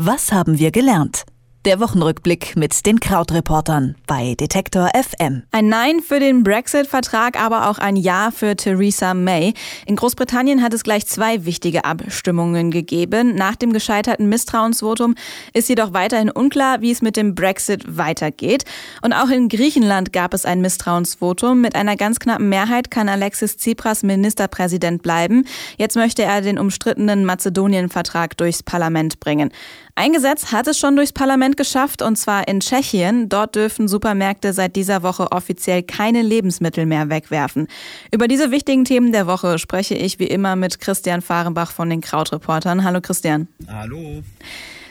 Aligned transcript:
Was 0.00 0.30
haben 0.30 0.60
wir 0.60 0.70
gelernt? 0.70 1.24
Der 1.64 1.80
Wochenrückblick 1.80 2.54
mit 2.56 2.86
den 2.86 3.00
Krautreportern 3.00 3.96
bei 4.06 4.36
Detektor 4.36 4.88
FM. 4.94 5.42
Ein 5.50 5.68
Nein 5.68 6.00
für 6.00 6.20
den 6.20 6.44
Brexit-Vertrag, 6.44 7.38
aber 7.38 7.68
auch 7.68 7.78
ein 7.78 7.96
Ja 7.96 8.30
für 8.30 8.54
Theresa 8.54 9.12
May. 9.12 9.54
In 9.84 9.96
Großbritannien 9.96 10.62
hat 10.62 10.72
es 10.72 10.84
gleich 10.84 11.06
zwei 11.06 11.44
wichtige 11.44 11.84
Abstimmungen 11.84 12.70
gegeben. 12.70 13.34
Nach 13.34 13.56
dem 13.56 13.72
gescheiterten 13.72 14.28
Misstrauensvotum 14.28 15.16
ist 15.52 15.68
jedoch 15.68 15.92
weiterhin 15.92 16.30
unklar, 16.30 16.80
wie 16.80 16.92
es 16.92 17.02
mit 17.02 17.16
dem 17.16 17.34
Brexit 17.34 17.98
weitergeht. 17.98 18.64
Und 19.02 19.12
auch 19.12 19.28
in 19.28 19.48
Griechenland 19.48 20.12
gab 20.12 20.34
es 20.34 20.44
ein 20.44 20.60
Misstrauensvotum. 20.60 21.60
Mit 21.60 21.74
einer 21.74 21.96
ganz 21.96 22.20
knappen 22.20 22.48
Mehrheit 22.48 22.92
kann 22.92 23.08
Alexis 23.08 23.56
Tsipras 23.56 24.04
Ministerpräsident 24.04 25.02
bleiben. 25.02 25.44
Jetzt 25.76 25.96
möchte 25.96 26.22
er 26.22 26.40
den 26.40 26.58
umstrittenen 26.58 27.24
Mazedonien-Vertrag 27.24 28.36
durchs 28.36 28.62
Parlament 28.62 29.18
bringen. 29.18 29.50
Eingesetzt 29.98 30.52
hat 30.52 30.68
es 30.68 30.78
schon 30.78 30.94
durchs 30.94 31.12
Parlament 31.12 31.56
geschafft 31.56 32.02
und 32.02 32.14
zwar 32.14 32.46
in 32.46 32.60
Tschechien. 32.60 33.28
Dort 33.28 33.56
dürfen 33.56 33.88
Supermärkte 33.88 34.52
seit 34.52 34.76
dieser 34.76 35.02
Woche 35.02 35.32
offiziell 35.32 35.82
keine 35.82 36.22
Lebensmittel 36.22 36.86
mehr 36.86 37.10
wegwerfen. 37.10 37.66
Über 38.12 38.28
diese 38.28 38.52
wichtigen 38.52 38.84
Themen 38.84 39.10
der 39.10 39.26
Woche 39.26 39.58
spreche 39.58 39.96
ich 39.96 40.20
wie 40.20 40.28
immer 40.28 40.54
mit 40.54 40.78
Christian 40.78 41.20
Fahrenbach 41.20 41.72
von 41.72 41.90
den 41.90 42.00
Krautreportern. 42.00 42.84
Hallo 42.84 43.00
Christian. 43.00 43.48
Hallo. 43.66 44.22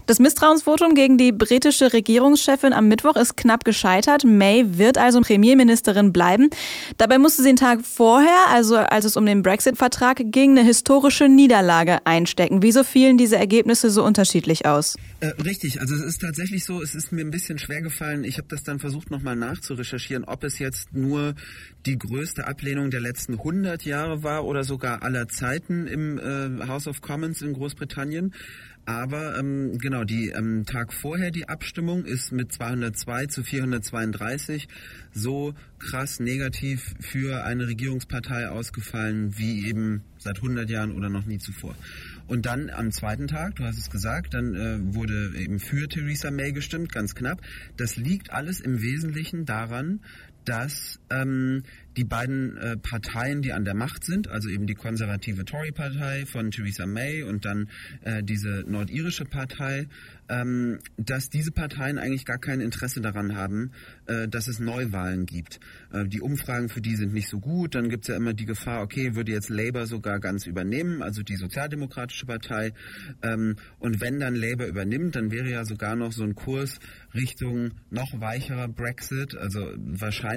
Das 0.07 0.19
Misstrauensvotum 0.19 0.95
gegen 0.95 1.17
die 1.17 1.33
britische 1.33 1.91
Regierungschefin 1.91 2.71
am 2.71 2.87
Mittwoch 2.87 3.17
ist 3.17 3.35
knapp 3.35 3.65
gescheitert. 3.65 4.23
May 4.23 4.77
wird 4.77 4.97
also 4.97 5.19
Premierministerin 5.19 6.13
bleiben. 6.13 6.49
Dabei 6.97 7.17
musste 7.17 7.41
sie 7.41 7.49
den 7.49 7.57
Tag 7.57 7.85
vorher, 7.85 8.47
also 8.47 8.77
als 8.77 9.03
es 9.03 9.17
um 9.17 9.25
den 9.25 9.43
Brexit-Vertrag 9.43 10.21
ging, 10.31 10.51
eine 10.51 10.63
historische 10.63 11.27
Niederlage 11.27 12.05
einstecken. 12.05 12.63
Wieso 12.63 12.85
fielen 12.85 13.17
diese 13.17 13.35
Ergebnisse 13.35 13.89
so 13.89 14.01
unterschiedlich 14.05 14.65
aus? 14.65 14.95
Äh, 15.19 15.27
richtig, 15.43 15.81
also 15.81 15.93
es 15.93 16.03
ist 16.03 16.21
tatsächlich 16.21 16.63
so, 16.63 16.81
es 16.81 16.95
ist 16.95 17.11
mir 17.11 17.25
ein 17.25 17.31
bisschen 17.31 17.59
schwer 17.59 17.81
gefallen. 17.81 18.23
Ich 18.23 18.37
habe 18.37 18.47
das 18.47 18.63
dann 18.63 18.79
versucht 18.79 19.11
nochmal 19.11 19.35
nachzurecherchieren, 19.35 20.23
ob 20.23 20.45
es 20.45 20.57
jetzt 20.57 20.93
nur 20.93 21.35
die 21.85 21.97
größte 21.97 22.47
Ablehnung 22.47 22.91
der 22.91 23.01
letzten 23.01 23.33
100 23.33 23.83
Jahre 23.83 24.23
war 24.23 24.45
oder 24.45 24.63
sogar 24.63 25.03
aller 25.03 25.27
Zeiten 25.27 25.85
im 25.85 26.17
äh, 26.17 26.65
House 26.65 26.87
of 26.87 27.01
Commons 27.01 27.41
in 27.41 27.51
Großbritannien. 27.51 28.33
Aber 28.87 29.37
ähm, 29.37 29.77
genau, 29.79 29.96
die 30.05 30.29
ähm, 30.29 30.65
Tag 30.65 30.93
vorher 30.93 31.31
die 31.31 31.47
Abstimmung 31.49 32.05
ist 32.05 32.31
mit 32.31 32.51
202 32.51 33.27
zu 33.27 33.43
432 33.43 34.67
so 35.13 35.53
krass 35.79 36.19
negativ 36.19 36.95
für 36.99 37.43
eine 37.43 37.67
Regierungspartei 37.67 38.49
ausgefallen 38.49 39.37
wie 39.37 39.67
eben 39.67 40.03
seit 40.17 40.37
100 40.37 40.69
Jahren 40.69 40.91
oder 40.91 41.09
noch 41.09 41.25
nie 41.25 41.37
zuvor. 41.37 41.75
Und 42.27 42.45
dann 42.45 42.69
am 42.69 42.91
zweiten 42.91 43.27
Tag, 43.27 43.55
du 43.55 43.63
hast 43.63 43.77
es 43.77 43.89
gesagt, 43.89 44.33
dann 44.33 44.55
äh, 44.55 44.93
wurde 44.93 45.33
eben 45.37 45.59
für 45.59 45.87
Theresa 45.87 46.31
May 46.31 46.51
gestimmt, 46.51 46.91
ganz 46.91 47.15
knapp. 47.15 47.41
Das 47.77 47.95
liegt 47.95 48.31
alles 48.31 48.59
im 48.59 48.81
Wesentlichen 48.81 49.45
daran, 49.45 50.01
dass 50.47 50.97
ähm, 51.09 51.63
die 51.97 52.05
beiden 52.05 52.55
äh, 52.57 52.77
Parteien, 52.77 53.41
die 53.41 53.51
an 53.51 53.65
der 53.65 53.73
Macht 53.73 54.05
sind, 54.05 54.29
also 54.29 54.49
eben 54.49 54.65
die 54.65 54.75
konservative 54.75 55.43
Tory-Partei 55.43 56.25
von 56.25 56.51
Theresa 56.51 56.85
May 56.85 57.23
und 57.23 57.43
dann 57.43 57.69
äh, 58.03 58.23
diese 58.23 58.63
nordirische 58.67 59.25
Partei, 59.25 59.87
ähm, 60.29 60.79
dass 60.97 61.29
diese 61.29 61.51
Parteien 61.51 61.97
eigentlich 61.97 62.25
gar 62.25 62.37
kein 62.37 62.61
Interesse 62.61 63.01
daran 63.01 63.35
haben, 63.35 63.71
äh, 64.05 64.27
dass 64.27 64.47
es 64.47 64.59
Neuwahlen 64.59 65.25
gibt. 65.25 65.59
Äh, 65.91 66.05
die 66.05 66.21
Umfragen 66.21 66.69
für 66.69 66.81
die 66.81 66.95
sind 66.95 67.13
nicht 67.13 67.29
so 67.29 67.39
gut. 67.39 67.75
Dann 67.75 67.89
gibt 67.89 68.03
es 68.03 68.09
ja 68.09 68.15
immer 68.15 68.33
die 68.33 68.45
Gefahr, 68.45 68.83
okay, 68.83 69.15
würde 69.15 69.31
jetzt 69.31 69.49
Labour 69.49 69.87
sogar 69.87 70.19
ganz 70.19 70.45
übernehmen, 70.45 71.01
also 71.01 71.23
die 71.23 71.35
Sozialdemokratische 71.35 72.25
Partei. 72.25 72.73
Ähm, 73.23 73.55
und 73.79 74.01
wenn 74.01 74.19
dann 74.19 74.35
Labour 74.35 74.67
übernimmt, 74.67 75.15
dann 75.15 75.31
wäre 75.31 75.49
ja 75.49 75.65
sogar 75.65 75.95
noch 75.95 76.11
so 76.11 76.23
ein 76.23 76.35
Kurs 76.35 76.79
Richtung 77.13 77.71
noch 77.89 78.19
weicherer 78.19 78.67
Brexit, 78.67 79.35
also 79.35 79.73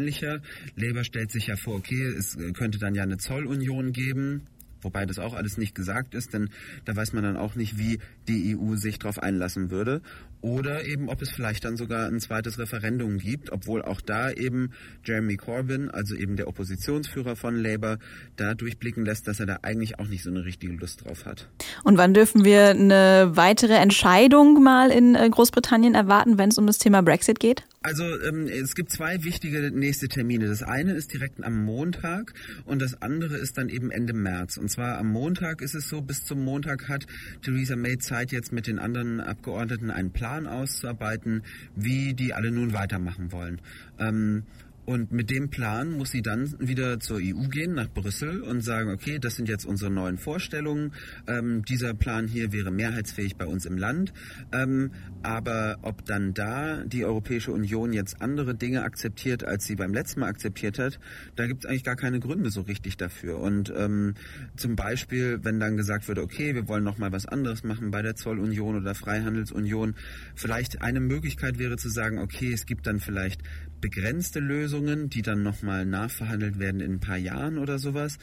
wahrscheinlicher. 0.01 0.41
Labour 0.77 1.05
stellt 1.05 1.31
sich 1.31 1.49
ja 1.49 1.57
vor, 1.57 1.77
okay, 1.77 2.03
es 2.07 2.37
könnte 2.55 2.79
dann 2.79 2.95
ja 2.95 3.03
eine 3.03 3.19
Zollunion 3.19 3.93
geben. 3.93 4.47
Wobei 4.83 5.05
das 5.05 5.19
auch 5.19 5.35
alles 5.35 5.59
nicht 5.59 5.75
gesagt 5.75 6.15
ist, 6.15 6.33
denn 6.33 6.49
da 6.87 6.97
weiß 6.97 7.13
man 7.13 7.23
dann 7.23 7.37
auch 7.37 7.55
nicht, 7.55 7.77
wie 7.77 7.99
die 8.29 8.57
EU 8.57 8.77
sich 8.77 8.99
darauf 8.99 9.19
einlassen 9.19 9.71
würde. 9.71 10.01
Oder 10.41 10.87
eben, 10.87 11.11
ob 11.11 11.21
es 11.21 11.29
vielleicht 11.29 11.67
dann 11.67 11.77
sogar 11.77 12.09
ein 12.09 12.19
zweites 12.19 12.59
Referendum 12.59 13.19
gibt, 13.19 13.53
obwohl 13.53 13.83
auch 13.83 14.01
da 14.01 14.31
eben 14.31 14.71
Jeremy 15.05 15.37
Corbyn, 15.37 15.91
also 15.91 16.15
eben 16.15 16.37
der 16.37 16.49
Oppositionsführer 16.49 17.37
von 17.37 17.57
Labour, 17.57 17.99
da 18.37 18.55
durchblicken 18.55 19.05
lässt, 19.05 19.29
dass 19.29 19.39
er 19.39 19.45
da 19.45 19.59
eigentlich 19.61 19.99
auch 19.99 20.09
nicht 20.09 20.23
so 20.23 20.31
eine 20.31 20.47
richtige 20.47 20.73
Lust 20.73 21.05
drauf 21.05 21.27
hat. 21.27 21.51
Und 21.85 21.99
wann 21.99 22.15
dürfen 22.15 22.47
wir 22.47 22.71
eine 22.71 23.33
weitere 23.35 23.75
Entscheidung 23.75 24.63
mal 24.63 24.91
in 24.91 25.15
äh, 25.15 25.29
Großbritannien 25.29 25.95
erwarten, 25.95 26.39
wenn 26.39 26.49
es 26.49 26.57
um 26.57 26.67
das 26.67 26.79
Thema 26.79 27.03
Brexit 27.03 27.39
geht? 27.39 27.65
Also 27.83 28.05
ähm, 28.05 28.47
es 28.47 28.75
gibt 28.75 28.93
zwei 28.93 29.25
wichtige 29.25 29.71
nächste 29.71 30.07
Termine. 30.09 30.49
Das 30.49 30.63
eine 30.63 30.93
ist 30.93 31.15
direkt 31.15 31.43
am 31.43 31.65
Montag 31.65 32.35
und 32.67 32.83
das 32.83 33.01
andere 33.01 33.39
ist 33.39 33.57
dann 33.57 33.71
eben 33.71 33.91
Ende 33.91 34.13
März. 34.13 34.59
Und 34.59 34.71
zwar 34.71 34.99
am 34.99 35.11
Montag 35.11 35.63
ist 35.63 35.75
es 35.75 35.89
so, 35.89 36.03
bis 36.03 36.27
zum 36.27 36.45
Montag 36.45 36.91
hat 36.91 37.07
Theresa 37.41 37.77
May 37.77 37.97
Zeit 37.97 38.33
jetzt 38.33 38.53
mit 38.53 38.67
den 38.67 38.79
anderen 38.79 39.21
Abgeordneten 39.21 39.91
einen 39.91 40.13
Plan 40.13 40.47
auszuarbeiten, 40.47 41.43
wie 41.75 42.13
die 42.13 42.35
alle 42.35 42.51
nun 42.51 42.75
weitermachen 42.75 43.33
wollen. 43.33 43.63
Ähm, 43.99 44.43
und 44.91 45.13
mit 45.13 45.31
dem 45.31 45.51
Plan 45.51 45.97
muss 45.97 46.11
sie 46.11 46.21
dann 46.21 46.53
wieder 46.59 46.99
zur 46.99 47.19
EU 47.19 47.47
gehen, 47.49 47.75
nach 47.75 47.89
Brüssel 47.89 48.43
und 48.43 48.61
sagen, 48.61 48.91
okay, 48.91 49.21
das 49.21 49.37
sind 49.37 49.49
jetzt 49.49 49.65
unsere 49.65 49.89
neuen 49.89 50.19
Vorstellungen. 50.19 50.95
Ähm, 51.29 51.65
dieser 51.65 51.95
Plan 51.95 52.27
hier 52.27 52.53
wäre 52.53 52.73
mehrheitsfähig 52.73 53.37
bei 53.37 53.47
uns 53.47 53.67
im 53.67 53.79
Land. 53.79 54.13
Ähm, 54.51 54.91
aber 55.23 55.79
ob 55.83 56.05
dann 56.07 56.35
da 56.35 56.83
die 56.83 57.05
Europäische 57.05 57.53
Union 57.53 57.93
jetzt 57.93 58.21
andere 58.21 58.57
Dinge 58.57 58.83
akzeptiert, 58.83 59.45
als 59.45 59.65
sie 59.65 59.77
beim 59.77 59.95
letzten 59.95 60.21
Mal 60.21 60.27
akzeptiert 60.27 60.81
hat, 60.81 60.99
da 61.37 61.47
gibt 61.47 61.63
es 61.63 61.71
eigentlich 61.71 61.85
gar 61.85 61.95
keine 61.95 62.19
Gründe 62.19 62.51
so 62.51 62.63
richtig 62.63 62.97
dafür. 62.97 63.39
Und 63.39 63.73
ähm, 63.77 64.15
zum 64.57 64.75
Beispiel, 64.75 65.39
wenn 65.45 65.61
dann 65.61 65.77
gesagt 65.77 66.09
wird, 66.09 66.19
okay, 66.19 66.57
wir 66.57 66.67
wollen 66.67 66.83
noch 66.83 66.99
mal 66.99 67.13
was 67.13 67.27
anderes 67.27 67.63
machen 67.63 67.93
bei 67.93 68.03
der 68.03 68.17
Zollunion 68.17 68.75
oder 68.75 68.97
Freihandelsunion, 68.97 69.95
vielleicht 70.35 70.83
eine 70.83 70.99
Möglichkeit 70.99 71.61
wäre 71.61 71.77
zu 71.77 71.91
sagen, 71.91 72.19
okay, 72.19 72.53
es 72.53 72.67
gibt 72.67 72.89
dann 72.89 72.99
vielleicht 72.99 73.41
begrenzte 73.81 74.41
Lösungen, 74.41 75.09
die 75.09 75.23
dann 75.23 75.43
nochmal 75.43 75.87
nachverhandelt 75.87 76.59
werden 76.59 76.81
in 76.81 76.95
ein 76.95 77.01
paar 77.01 77.17
Jahren 77.17 77.59
oder 77.59 77.79
sowas. 77.79 78.19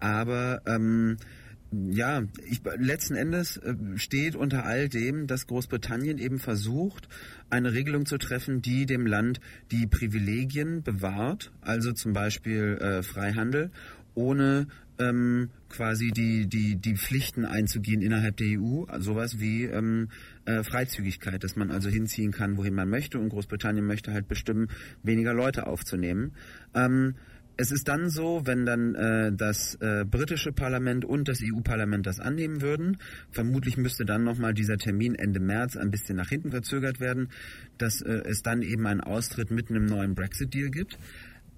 Aber 0.00 0.62
ähm, 0.66 1.16
ja, 1.90 2.22
ich, 2.44 2.60
letzten 2.78 3.14
Endes 3.14 3.56
äh, 3.56 3.74
steht 3.96 4.36
unter 4.36 4.64
all 4.64 4.88
dem, 4.88 5.26
dass 5.26 5.46
Großbritannien 5.46 6.18
eben 6.18 6.38
versucht, 6.38 7.08
eine 7.50 7.72
Regelung 7.72 8.06
zu 8.06 8.18
treffen, 8.18 8.62
die 8.62 8.86
dem 8.86 9.06
Land 9.06 9.40
die 9.70 9.86
Privilegien 9.86 10.82
bewahrt, 10.82 11.52
also 11.62 11.92
zum 11.92 12.12
Beispiel 12.12 12.78
äh, 12.80 13.02
Freihandel, 13.02 13.70
ohne 14.14 14.66
ähm, 14.98 15.50
quasi 15.68 16.10
die, 16.10 16.46
die, 16.46 16.76
die 16.76 16.96
Pflichten 16.96 17.44
einzugehen 17.44 18.02
innerhalb 18.02 18.36
der 18.36 18.58
EU, 18.58 18.84
sowas 18.98 19.40
wie 19.40 19.64
ähm, 19.64 20.08
äh, 20.44 20.62
Freizügigkeit, 20.62 21.42
dass 21.42 21.56
man 21.56 21.70
also 21.70 21.88
hinziehen 21.88 22.30
kann, 22.30 22.56
wohin 22.56 22.74
man 22.74 22.88
möchte 22.88 23.18
und 23.18 23.30
Großbritannien 23.30 23.86
möchte 23.86 24.12
halt 24.12 24.28
bestimmen, 24.28 24.68
weniger 25.02 25.32
Leute 25.32 25.66
aufzunehmen. 25.66 26.32
Ähm, 26.74 27.14
es 27.56 27.70
ist 27.70 27.86
dann 27.88 28.08
so, 28.08 28.42
wenn 28.44 28.64
dann 28.64 28.94
äh, 28.94 29.32
das 29.32 29.74
äh, 29.76 30.04
britische 30.04 30.52
Parlament 30.52 31.04
und 31.04 31.28
das 31.28 31.40
EU-Parlament 31.42 32.06
das 32.06 32.18
annehmen 32.18 32.62
würden, 32.62 32.96
vermutlich 33.30 33.76
müsste 33.76 34.04
dann 34.04 34.24
nochmal 34.24 34.54
dieser 34.54 34.78
Termin 34.78 35.14
Ende 35.14 35.38
März 35.38 35.76
ein 35.76 35.90
bisschen 35.90 36.16
nach 36.16 36.30
hinten 36.30 36.50
verzögert 36.50 36.98
werden, 36.98 37.28
dass 37.78 38.00
äh, 38.00 38.22
es 38.24 38.42
dann 38.42 38.62
eben 38.62 38.86
einen 38.86 39.00
Austritt 39.02 39.50
mit 39.50 39.70
einem 39.70 39.84
neuen 39.84 40.14
Brexit-Deal 40.14 40.70
gibt. 40.70 40.98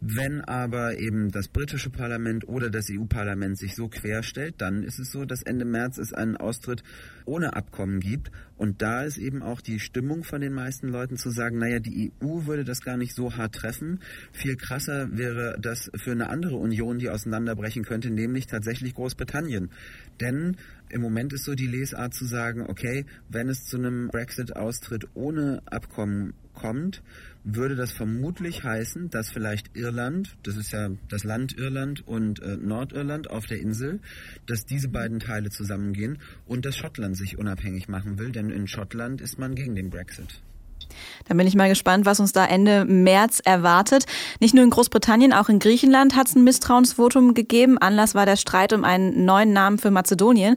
Wenn 0.06 0.42
aber 0.42 0.98
eben 0.98 1.30
das 1.30 1.48
britische 1.48 1.88
Parlament 1.88 2.46
oder 2.46 2.68
das 2.68 2.88
EU-Parlament 2.90 3.56
sich 3.56 3.74
so 3.74 3.88
querstellt, 3.88 4.56
dann 4.58 4.82
ist 4.82 4.98
es 4.98 5.10
so, 5.10 5.24
dass 5.24 5.42
Ende 5.42 5.64
März 5.64 5.96
es 5.96 6.12
einen 6.12 6.36
Austritt 6.36 6.82
ohne 7.24 7.56
Abkommen 7.56 8.00
gibt. 8.00 8.30
Und 8.58 8.82
da 8.82 9.04
ist 9.04 9.16
eben 9.16 9.42
auch 9.42 9.62
die 9.62 9.80
Stimmung 9.80 10.22
von 10.22 10.42
den 10.42 10.52
meisten 10.52 10.88
Leuten 10.88 11.16
zu 11.16 11.30
sagen, 11.30 11.56
naja, 11.56 11.78
die 11.78 12.12
EU 12.22 12.44
würde 12.44 12.64
das 12.64 12.82
gar 12.82 12.98
nicht 12.98 13.14
so 13.14 13.38
hart 13.38 13.54
treffen. 13.54 14.00
Viel 14.30 14.56
krasser 14.56 15.08
wäre 15.16 15.56
das 15.58 15.90
für 15.96 16.12
eine 16.12 16.28
andere 16.28 16.56
Union, 16.56 16.98
die 16.98 17.08
auseinanderbrechen 17.08 17.84
könnte, 17.84 18.10
nämlich 18.10 18.46
tatsächlich 18.46 18.92
Großbritannien. 18.92 19.70
Denn 20.20 20.58
im 20.90 21.00
Moment 21.00 21.32
ist 21.32 21.44
so 21.44 21.54
die 21.54 21.66
Lesart 21.66 22.12
zu 22.12 22.26
sagen, 22.26 22.66
okay, 22.68 23.06
wenn 23.30 23.48
es 23.48 23.64
zu 23.64 23.78
einem 23.78 24.08
Brexit-Austritt 24.08 25.08
ohne 25.14 25.62
Abkommen 25.64 26.34
kommt, 26.54 27.02
würde 27.44 27.76
das 27.76 27.92
vermutlich 27.92 28.64
heißen, 28.64 29.10
dass 29.10 29.30
vielleicht 29.30 29.76
Irland, 29.76 30.36
das 30.42 30.56
ist 30.56 30.72
ja 30.72 30.90
das 31.08 31.24
Land 31.24 31.56
Irland 31.58 32.06
und 32.06 32.40
äh, 32.40 32.56
Nordirland 32.56 33.28
auf 33.28 33.46
der 33.46 33.60
Insel, 33.60 34.00
dass 34.46 34.64
diese 34.64 34.88
beiden 34.88 35.20
Teile 35.20 35.50
zusammengehen 35.50 36.18
und 36.46 36.64
dass 36.64 36.76
Schottland 36.76 37.16
sich 37.16 37.36
unabhängig 37.38 37.88
machen 37.88 38.18
will, 38.18 38.32
denn 38.32 38.50
in 38.50 38.66
Schottland 38.66 39.20
ist 39.20 39.38
man 39.38 39.54
gegen 39.54 39.74
den 39.74 39.90
Brexit. 39.90 40.42
Da 41.26 41.34
bin 41.34 41.46
ich 41.46 41.54
mal 41.54 41.68
gespannt, 41.68 42.06
was 42.06 42.20
uns 42.20 42.32
da 42.32 42.44
Ende 42.44 42.84
März 42.84 43.40
erwartet. 43.44 44.06
Nicht 44.40 44.54
nur 44.54 44.64
in 44.64 44.70
Großbritannien, 44.70 45.32
auch 45.32 45.48
in 45.48 45.58
Griechenland 45.58 46.16
hat 46.16 46.28
es 46.28 46.36
ein 46.36 46.44
Misstrauensvotum 46.44 47.34
gegeben. 47.34 47.78
Anlass 47.78 48.14
war 48.14 48.26
der 48.26 48.36
Streit 48.36 48.72
um 48.72 48.84
einen 48.84 49.24
neuen 49.24 49.52
Namen 49.52 49.78
für 49.78 49.90
Mazedonien. 49.90 50.56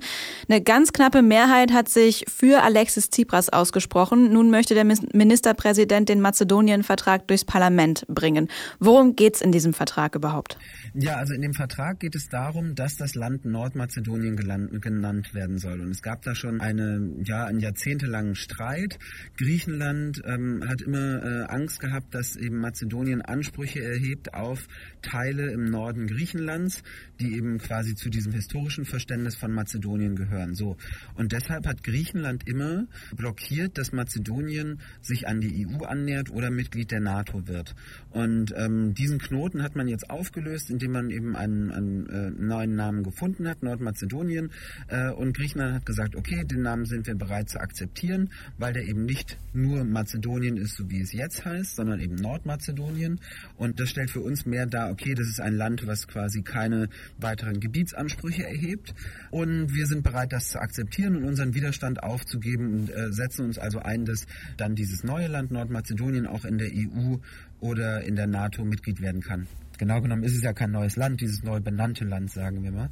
Eine 0.50 0.62
ganz 0.62 0.94
knappe 0.94 1.22
Mehrheit 1.22 1.72
hat 1.72 1.90
sich 1.90 2.26
für 2.28 2.64
Alexis 2.64 3.10
Tsipras 3.10 3.50
ausgesprochen. 3.50 4.34
Nun 4.34 4.50
möchte 4.50 4.74
der 4.74 4.86
Ministerpräsident 4.86 6.10
den 6.10 6.22
Mazedonien-Vertrag 6.22 7.28
durchs 7.28 7.46
Parlament 7.46 8.06
bringen. 8.08 8.50
Worum 8.80 9.16
geht 9.16 9.36
es 9.36 9.42
in 9.42 9.52
diesem 9.52 9.74
Vertrag 9.74 10.16
überhaupt? 10.16 10.58
Ja, 10.94 11.16
also 11.16 11.34
in 11.34 11.42
dem 11.42 11.54
Vertrag 11.54 12.00
geht 12.00 12.16
es 12.16 12.28
darum, 12.30 12.76
dass 12.76 12.98
das 12.98 13.16
Land 13.16 13.46
Nordmazedonien 13.46 14.36
genannt 14.36 15.34
werden 15.34 15.58
soll. 15.58 15.82
Und 15.82 15.92
es 15.92 16.02
gab 16.02 16.24
da 16.24 16.36
schon 16.36 16.62
eine, 16.62 17.10
ja, 17.24 17.46
einen 17.46 17.60
jahrzehntelangen 17.60 18.36
Streit. 18.36 19.00
Griechenland 19.38 20.24
ähm, 20.28 20.64
hat 20.68 20.82
immer 20.82 21.24
äh, 21.24 21.44
Angst 21.46 21.80
gehabt, 21.80 22.14
dass 22.14 22.36
eben 22.36 22.60
Mazedonien 22.60 23.22
Ansprüche 23.22 23.82
erhebt 23.82 24.34
auf 24.34 24.68
Teile 25.02 25.52
im 25.52 25.70
Norden 25.70 26.08
Griechenlands, 26.08 26.84
die 27.20 27.36
eben 27.36 27.58
quasi 27.58 27.96
zu 27.96 28.10
diesem 28.10 28.34
historischen 28.34 28.86
Verständnis 28.86 29.36
von 29.36 29.52
Mazedonien 29.52 30.16
gehören. 30.16 30.54
So. 30.54 30.78
Und 31.16 31.32
deshalb 31.32 31.66
hat 31.66 31.84
Griechenland 31.84 32.48
immer 32.48 32.88
blockiert, 33.16 33.78
dass 33.78 33.92
Mazedonien 33.92 34.80
sich 35.02 35.28
an 35.28 35.42
die 35.42 35.66
EU 35.66 35.86
annähert 35.86 36.30
oder 36.30 36.52
Mitglied 36.52 36.92
der 36.92 37.00
NATO 37.00 37.48
wird. 37.48 37.76
Und 38.10 38.54
ähm, 38.58 38.94
diesen 38.94 39.20
Knoten 39.20 39.64
hat 39.64 39.76
man 39.76 39.88
jetzt 39.88 40.10
aufgelöst, 40.10 40.70
indem 40.70 40.92
man 40.92 41.10
eben 41.10 41.36
einen, 41.36 41.72
einen 41.72 42.10
äh, 42.10 42.30
neuen 42.32 42.76
Namen 42.76 43.04
gefunden 43.04 43.48
hat, 43.48 43.64
Nordmazedonien. 43.64 44.52
Äh, 44.90 45.12
und 45.12 45.36
Griechenland 45.36 45.76
hat 45.76 45.86
gesagt, 45.86 46.16
okay, 46.16 46.44
den 46.44 46.62
Namen 46.62 46.86
sind 46.86 47.08
wir 47.08 47.16
bereit 47.16 47.50
zu 47.50 47.60
akzeptieren, 47.60 48.30
weil 48.58 48.74
der 48.74 48.84
eben 48.84 49.06
nicht 49.06 49.38
nur 49.54 49.84
Mazedonien 49.84 50.17
ist, 50.58 50.76
so 50.76 50.90
wie 50.90 51.02
es 51.02 51.14
jetzt 51.14 51.46
heißt, 51.46 51.76
sondern 51.76 52.00
eben 52.00 52.16
Nordmazedonien. 52.16 53.20
Und 53.56 53.80
das 53.80 53.90
stellt 53.90 54.10
für 54.10 54.22
uns 54.22 54.46
mehr 54.46 54.66
dar, 54.66 54.92
okay, 54.92 55.14
das 55.14 55.28
ist 55.28 55.40
ein 55.40 55.56
Land, 55.56 55.86
was 55.88 56.08
quasi 56.08 56.42
keine 56.42 56.90
weiteren 57.18 57.60
Gebietsansprüche 57.60 58.44
erhebt. 58.46 58.94
Und 59.32 59.74
wir 59.74 59.86
sind 59.86 60.04
bereit, 60.04 60.32
das 60.34 60.50
zu 60.50 60.60
akzeptieren 60.60 61.16
und 61.16 61.24
unseren 61.24 61.54
Widerstand 61.54 62.04
aufzugeben 62.04 62.74
und 62.74 62.90
äh, 62.90 63.12
setzen 63.12 63.46
uns 63.46 63.58
also 63.58 63.80
ein, 63.80 64.06
dass 64.06 64.26
dann 64.58 64.76
dieses 64.76 65.04
neue 65.04 65.28
Land 65.28 65.52
Nordmazedonien 65.52 66.28
auch 66.28 66.46
in 66.46 66.58
der 66.58 66.70
EU 66.70 67.18
oder 67.60 68.04
in 68.04 68.16
der 68.16 68.28
NATO 68.28 68.64
Mitglied 68.64 69.02
werden 69.02 69.22
kann. 69.22 69.48
Genau 69.78 70.02
genommen 70.02 70.24
ist 70.24 70.36
es 70.36 70.42
ja 70.42 70.54
kein 70.54 70.72
neues 70.72 70.96
Land, 70.96 71.22
dieses 71.22 71.44
neu 71.44 71.60
benannte 71.60 72.04
Land, 72.04 72.32
sagen 72.32 72.64
wir 72.64 72.72
mal. 72.72 72.90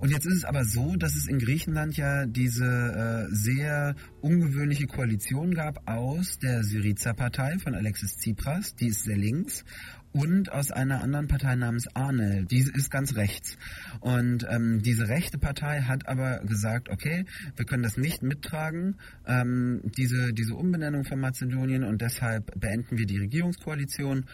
Und 0.00 0.10
jetzt 0.10 0.26
ist 0.26 0.38
es 0.38 0.44
aber 0.46 0.64
so, 0.64 0.96
dass 0.96 1.14
es 1.14 1.28
in 1.28 1.38
Griechenland 1.38 1.96
ja 1.96 2.24
diese 2.24 2.64
äh, 2.64 3.34
sehr 3.34 3.94
ungewöhnliche 4.22 4.86
Koalition 4.86 5.54
gab 5.54 5.86
aus 5.86 6.38
der 6.38 6.64
Syriza-Partei 6.64 7.58
von 7.58 7.74
Alexis 7.74 8.16
Tsipras, 8.16 8.74
die 8.74 8.88
ist 8.88 9.04
sehr 9.04 9.18
links, 9.18 9.62
und 10.12 10.50
aus 10.50 10.70
einer 10.70 11.02
anderen 11.02 11.28
Partei 11.28 11.54
namens 11.54 11.86
Arnel, 11.94 12.44
die 12.46 12.60
ist 12.60 12.90
ganz 12.90 13.14
rechts. 13.14 13.56
Und 14.00 14.46
ähm, 14.48 14.82
diese 14.82 15.08
rechte 15.08 15.38
Partei 15.38 15.82
hat 15.82 16.08
aber 16.08 16.40
gesagt, 16.40 16.88
okay, 16.88 17.26
wir 17.56 17.64
können 17.64 17.82
das 17.82 17.96
nicht 17.96 18.22
mittragen, 18.22 18.96
ähm, 19.26 19.82
diese, 19.96 20.32
diese 20.32 20.54
Umbenennung 20.54 21.04
von 21.04 21.20
Mazedonien 21.20 21.84
und 21.84 22.00
deshalb 22.00 22.58
beenden 22.58 22.98
wir 22.98 23.06
die 23.06 23.18
Regierungskoalition 23.18 24.24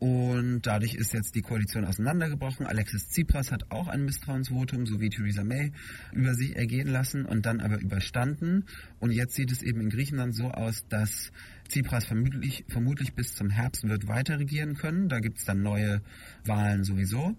und 0.00 0.62
dadurch 0.62 0.94
ist 0.94 1.12
jetzt 1.12 1.34
die 1.34 1.42
Koalition 1.42 1.84
auseinandergebrochen. 1.84 2.66
Alexis 2.66 3.08
Tsipras 3.08 3.52
hat 3.52 3.70
auch 3.70 3.86
ein 3.86 4.06
Misstrauensvotum, 4.06 4.86
so 4.86 4.98
wie 4.98 5.10
Theresa 5.10 5.44
May, 5.44 5.72
über 6.12 6.34
sich 6.34 6.56
ergehen 6.56 6.88
lassen 6.88 7.26
und 7.26 7.44
dann 7.44 7.60
aber 7.60 7.78
überstanden. 7.78 8.64
Und 8.98 9.10
jetzt 9.10 9.34
sieht 9.34 9.52
es 9.52 9.62
eben 9.62 9.82
in 9.82 9.90
Griechenland 9.90 10.34
so 10.34 10.50
aus, 10.52 10.86
dass 10.88 11.32
Tsipras 11.68 12.06
vermutlich, 12.06 12.64
vermutlich 12.68 13.12
bis 13.12 13.34
zum 13.34 13.50
Herbst 13.50 13.86
wird 13.86 14.08
weiter 14.08 14.38
regieren 14.38 14.74
können. 14.74 15.10
Da 15.10 15.20
gibt 15.20 15.36
es 15.38 15.44
dann 15.44 15.62
neue 15.62 16.00
Wahlen 16.46 16.82
sowieso. 16.82 17.36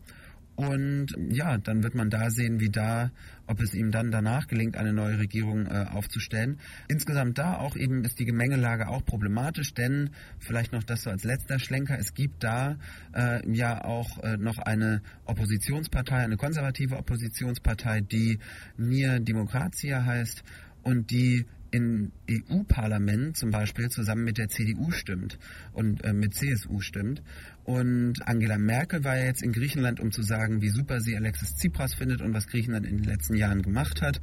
Und 0.55 1.15
ja, 1.29 1.57
dann 1.57 1.81
wird 1.81 1.95
man 1.95 2.09
da 2.09 2.29
sehen, 2.29 2.59
wie 2.59 2.69
da, 2.69 3.11
ob 3.47 3.61
es 3.61 3.73
ihm 3.73 3.91
dann 3.91 4.11
danach 4.11 4.47
gelingt, 4.47 4.77
eine 4.77 4.93
neue 4.93 5.17
Regierung 5.17 5.65
äh, 5.65 5.85
aufzustellen. 5.89 6.59
Insgesamt 6.87 7.37
da 7.37 7.57
auch 7.57 7.75
eben 7.75 8.03
ist 8.03 8.19
die 8.19 8.25
Gemengelage 8.25 8.87
auch 8.87 9.03
problematisch, 9.05 9.73
denn 9.73 10.11
vielleicht 10.39 10.73
noch 10.73 10.83
das 10.83 11.03
so 11.03 11.09
als 11.09 11.23
letzter 11.23 11.57
Schlenker, 11.57 11.97
es 11.97 12.13
gibt 12.13 12.43
da 12.43 12.77
äh, 13.13 13.49
ja 13.51 13.83
auch 13.83 14.19
äh, 14.23 14.37
noch 14.37 14.59
eine 14.59 15.01
Oppositionspartei, 15.25 16.17
eine 16.17 16.37
konservative 16.37 16.97
Oppositionspartei, 16.97 18.01
die 18.01 18.39
Mir 18.77 19.19
Demokratia 19.19 20.05
heißt 20.05 20.43
und 20.83 21.11
die 21.11 21.45
im 21.71 22.11
EU-Parlament 22.29 23.37
zum 23.37 23.49
Beispiel 23.51 23.89
zusammen 23.89 24.23
mit 24.23 24.37
der 24.37 24.49
CDU 24.49 24.91
stimmt 24.91 25.39
und 25.71 26.03
äh, 26.03 26.13
mit 26.13 26.33
CSU 26.33 26.81
stimmt. 26.81 27.23
Und 27.63 28.27
Angela 28.27 28.57
Merkel 28.57 29.03
war 29.03 29.17
jetzt 29.17 29.41
in 29.41 29.53
Griechenland, 29.53 29.99
um 29.99 30.11
zu 30.11 30.21
sagen, 30.21 30.61
wie 30.61 30.69
super 30.69 30.99
sie 30.99 31.15
Alexis 31.15 31.55
Tsipras 31.55 31.93
findet 31.93 32.21
und 32.21 32.33
was 32.33 32.47
Griechenland 32.47 32.85
in 32.85 32.97
den 32.97 33.05
letzten 33.05 33.35
Jahren 33.35 33.61
gemacht 33.61 34.01
hat. 34.01 34.19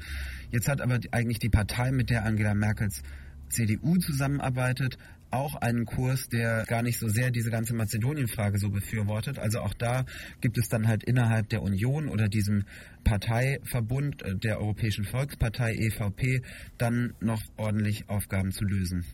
Jetzt 0.50 0.69
hat 0.69 0.81
aber 0.81 1.00
eigentlich 1.11 1.39
die 1.39 1.49
Partei, 1.49 1.91
mit 1.91 2.11
der 2.11 2.25
Angela 2.25 2.55
Merkels 2.55 3.03
CDU 3.49 3.97
zusammenarbeitet, 3.97 4.99
auch 5.31 5.55
einen 5.57 5.85
Kurs, 5.85 6.29
der 6.29 6.65
gar 6.65 6.83
nicht 6.83 6.99
so 6.99 7.09
sehr 7.09 7.31
diese 7.31 7.51
ganze 7.51 7.75
Mazedonien-Frage 7.75 8.59
so 8.59 8.71
befürwortet. 8.71 9.39
Also 9.39 9.61
auch 9.61 9.75
da 9.75 10.05
gibt 10.41 10.59
es 10.59 10.69
dann 10.69 10.89
halt 10.89 11.05
innerhalb 11.05 11.49
der 11.49 11.63
Union 11.63 12.09
oder 12.09 12.29
diesem 12.29 12.65
Parteiverbund 13.05 14.23
äh, 14.23 14.35
der 14.37 14.61
Europäischen 14.61 15.05
Volkspartei 15.05 15.75
EVP 15.75 16.43
dann 16.79 17.15
noch 17.21 17.43
ordentlich 17.57 18.09
Aufgaben 18.09 18.53
zu 18.53 18.65
lösen. 18.65 19.05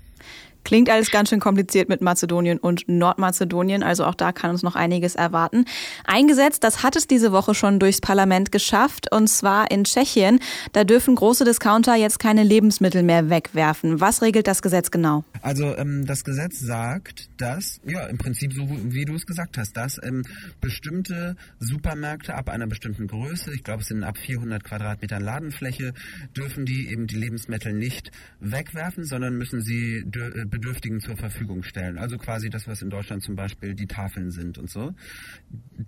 Klingt 0.64 0.90
alles 0.90 1.11
ganz 1.11 1.28
schön 1.28 1.40
kompliziert 1.40 1.88
mit 1.88 2.00
Mazedonien 2.00 2.58
und 2.58 2.88
Nordmazedonien, 2.88 3.82
also 3.82 4.05
auch 4.05 4.14
da 4.14 4.32
kann 4.32 4.50
uns 4.50 4.62
noch 4.62 4.75
einiges 4.75 5.14
erwarten. 5.14 5.66
Eingesetzt, 6.05 6.64
das 6.64 6.82
hat 6.82 6.96
es 6.96 7.06
diese 7.06 7.32
Woche 7.32 7.55
schon 7.55 7.78
durchs 7.78 8.00
Parlament 8.00 8.50
geschafft, 8.50 9.12
und 9.12 9.28
zwar 9.28 9.70
in 9.70 9.84
Tschechien. 9.84 10.40
Da 10.72 10.84
dürfen 10.84 11.14
große 11.14 11.44
Discounter 11.44 11.94
jetzt 11.94 12.19
keine 12.19 12.43
Lebensmittel 12.43 13.02
mehr 13.02 13.31
wegwerfen. 13.31 14.00
Was 14.00 14.22
regelt 14.22 14.46
das 14.46 14.62
Gesetz 14.62 14.90
genau? 14.90 15.25
Also 15.43 15.76
ähm, 15.76 16.06
das 16.06 16.25
Gesetz 16.25 16.61
sagt, 16.61 17.28
dass, 17.37 17.81
ja, 17.84 18.06
im 18.06 18.19
Prinzip 18.19 18.52
so 18.55 18.67
wie 18.69 19.05
du 19.05 19.14
es 19.14 19.26
gesagt 19.26 19.58
hast, 19.58 19.76
dass 19.76 20.00
ähm, 20.02 20.22
bestimmte 20.60 21.37
Supermärkte 21.60 22.34
ab 22.34 22.49
einer 22.49 22.67
bestimmten 22.67 23.06
Größe, 23.06 23.52
ich 23.52 23.62
glaube 23.62 23.82
es 23.82 23.88
sind 23.88 24.05
ab 24.05 24.17
400 24.19 24.64
Quadratmetern 24.64 25.22
Ladenfläche, 25.22 25.93
dürfen 26.37 26.64
die 26.64 26.88
eben 26.90 27.06
die 27.06 27.17
Lebensmittel 27.17 27.72
nicht 27.72 28.10
wegwerfen, 28.40 29.05
sondern 29.05 29.37
müssen 29.37 29.60
sie 29.60 30.05
Bedürftigen 30.54 31.00
zur 31.00 31.16
Verfügung 31.16 31.64
stellen. 31.64 31.98
Also 31.98 32.16
quasi 32.16 32.48
das, 32.48 32.68
was 32.68 32.80
in 32.80 32.88
Deutschland 32.88 33.24
zum 33.24 33.34
Beispiel 33.34 33.74
die 33.74 33.88
Tafeln 33.88 34.30
sind 34.30 34.56
und 34.56 34.70
so. 34.70 34.94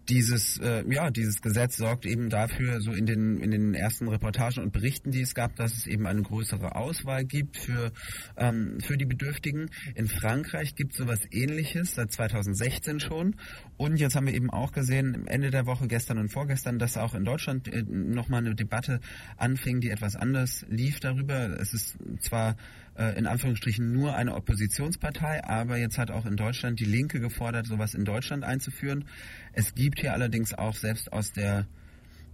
Dieses, 0.09 0.59
äh, 0.59 0.85
ja, 0.93 1.11
dieses 1.11 1.41
Gesetz 1.41 1.77
sorgt 1.77 2.05
eben 2.05 2.31
dafür, 2.31 2.81
so 2.81 2.91
in 2.91 3.07
den, 3.07 3.39
in 3.39 3.53
den 3.53 3.75
ersten 3.75 4.09
Reportagen 4.09 4.65
und 4.65 4.73
Berichten, 4.73 5.13
die 5.13 5.21
es 5.21 5.37
gab, 5.37 5.55
dass 5.55 5.73
es 5.75 5.87
eben 5.87 6.07
eine 6.09 6.23
größere 6.23 6.75
Auswahl 6.75 7.25
gibt 7.25 7.59
für, 7.59 7.93
ähm, 8.37 8.81
für 8.81 8.97
die 8.97 9.05
Bedürftigen. 9.05 9.71
In 9.95 10.09
Frankreich 10.09 10.75
gibt 10.75 10.93
es 10.93 10.99
sowas 10.99 11.21
ähnliches, 11.31 11.95
seit 11.95 12.11
2016 12.11 12.99
schon. 12.99 13.37
Und 13.77 14.01
jetzt 14.01 14.17
haben 14.17 14.27
wir 14.27 14.35
eben 14.35 14.51
auch 14.51 14.73
gesehen, 14.73 15.29
Ende 15.29 15.51
der 15.51 15.67
Woche, 15.67 15.87
gestern 15.87 16.19
und 16.19 16.31
vorgestern, 16.31 16.81
dass 16.81 16.97
auch 16.97 17.15
in 17.15 17.25
Deutschland 17.25 17.73
äh, 17.73 17.85
nochmal 17.87 18.41
eine 18.41 18.57
Debatte 18.57 18.99
anfing, 19.37 19.81
die 19.81 19.91
etwas 19.91 20.17
anders 20.17 20.67
lief 20.69 20.99
darüber. 20.99 21.61
Es 21.61 21.73
ist 21.73 21.97
zwar 22.19 22.57
äh, 22.99 23.19
in 23.19 23.27
Anführungsstrichen 23.27 23.93
nur 23.93 24.15
eine 24.15 24.35
Oppositionspartei, 24.35 25.45
aber 25.45 25.77
jetzt 25.77 25.99
hat 25.99 26.11
auch 26.11 26.27
in 26.27 26.37
Deutschland 26.37 26.81
die 26.81 26.85
Linke 26.85 27.21
gefordert, 27.21 27.67
sowas 27.67 27.95
in 27.95 28.05
Deutschland 28.05 28.45
einzuführen. 28.45 29.05
Es 29.53 29.75
gibt 29.75 30.01
hier 30.01 30.13
allerdings 30.13 30.55
auch 30.55 30.75
selbst 30.75 31.13
aus 31.13 31.33
der 31.33 31.67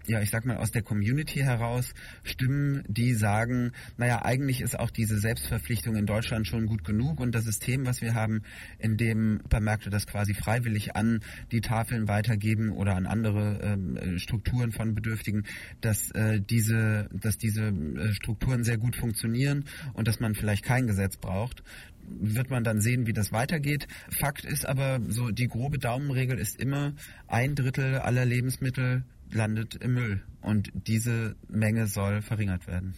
ja, 0.06 0.20
ich 0.20 0.30
sag 0.30 0.44
mal, 0.44 0.56
aus 0.56 0.72
der 0.72 0.82
Community 0.82 1.40
heraus 1.40 1.94
Stimmen, 2.24 2.82
die 2.88 3.14
sagen, 3.14 3.72
naja, 3.96 4.24
eigentlich 4.24 4.60
ist 4.60 4.78
auch 4.78 4.90
diese 4.90 5.18
Selbstverpflichtung 5.18 5.96
in 5.96 6.06
Deutschland 6.06 6.46
schon 6.46 6.66
gut 6.66 6.84
genug 6.84 7.20
und 7.20 7.34
das 7.34 7.44
System, 7.44 7.86
was 7.86 8.02
wir 8.02 8.14
haben, 8.14 8.42
in 8.78 8.96
dem 8.96 9.40
Supermärkte 9.52 9.90
das 9.90 10.06
quasi 10.06 10.34
freiwillig 10.34 10.96
an 10.96 11.20
die 11.50 11.60
Tafeln 11.60 12.08
weitergeben 12.08 12.72
oder 12.72 12.96
an 12.96 13.06
andere 13.06 13.60
ähm, 13.62 14.18
Strukturen 14.18 14.72
von 14.72 14.94
Bedürftigen, 14.94 15.44
dass 15.80 16.10
äh, 16.12 16.40
diese, 16.40 17.08
dass 17.12 17.36
diese 17.36 17.68
äh, 17.68 18.14
Strukturen 18.14 18.64
sehr 18.64 18.78
gut 18.78 18.96
funktionieren 18.96 19.64
und 19.92 20.08
dass 20.08 20.20
man 20.20 20.34
vielleicht 20.34 20.64
kein 20.64 20.86
Gesetz 20.86 21.16
braucht 21.16 21.62
wird 22.04 22.50
man 22.50 22.64
dann 22.64 22.80
sehen, 22.80 23.06
wie 23.06 23.12
das 23.12 23.30
weitergeht. 23.32 23.86
Fakt 24.10 24.44
ist 24.44 24.66
aber, 24.66 25.00
so 25.08 25.30
die 25.30 25.46
grobe 25.46 25.78
Daumenregel 25.78 26.36
ist 26.36 26.60
immer, 26.60 26.94
ein 27.28 27.54
Drittel 27.54 27.94
aller 28.00 28.24
Lebensmittel 28.24 29.04
landet 29.34 29.76
im 29.76 29.94
Müll. 29.94 30.22
Und 30.40 30.70
diese 30.74 31.36
Menge 31.48 31.86
soll 31.86 32.20
verringert 32.20 32.66
werden. 32.66 32.94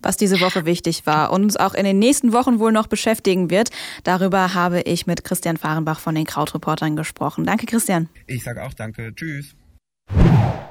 Was 0.00 0.16
diese 0.16 0.40
Woche 0.40 0.64
wichtig 0.64 1.04
war 1.04 1.30
und 1.30 1.42
uns 1.42 1.56
auch 1.56 1.74
in 1.74 1.84
den 1.84 1.98
nächsten 1.98 2.32
Wochen 2.32 2.58
wohl 2.58 2.72
noch 2.72 2.86
beschäftigen 2.86 3.50
wird, 3.50 3.70
darüber 4.02 4.54
habe 4.54 4.80
ich 4.80 5.06
mit 5.06 5.22
Christian 5.22 5.58
Fahrenbach 5.58 6.00
von 6.00 6.14
den 6.14 6.24
Krautreportern 6.24 6.96
gesprochen. 6.96 7.44
Danke, 7.44 7.66
Christian. 7.66 8.08
Ich 8.26 8.44
sage 8.44 8.64
auch 8.64 8.72
danke. 8.72 9.14
Tschüss. 9.14 9.54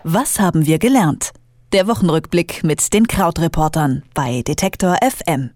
Was 0.04 0.40
haben 0.40 0.66
wir 0.66 0.80
gelernt? 0.80 1.32
Der 1.74 1.88
Wochenrückblick 1.88 2.64
mit 2.64 2.94
den 2.94 3.08
Krautreportern 3.08 4.04
bei 4.14 4.42
Detektor 4.42 4.98
FM. 5.02 5.52